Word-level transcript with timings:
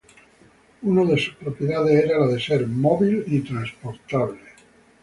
Una 0.81 1.03
de 1.05 1.15
sus 1.19 1.35
propiedades 1.35 2.03
era 2.05 2.17
la 2.17 2.25
de 2.33 2.39
ser 2.39 2.65
móvil 2.67 3.23
y 3.27 3.41
transportable. 3.41 4.41